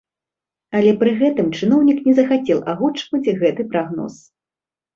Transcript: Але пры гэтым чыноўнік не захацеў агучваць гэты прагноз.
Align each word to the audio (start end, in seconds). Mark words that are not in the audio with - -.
Але 0.79 0.93
пры 1.03 1.11
гэтым 1.19 1.51
чыноўнік 1.59 2.01
не 2.09 2.17
захацеў 2.21 2.65
агучваць 2.75 3.31
гэты 3.45 3.69
прагноз. 3.77 4.13